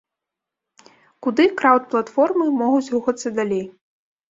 [1.25, 3.65] Куды краўд-платформы могуць рухацца далей?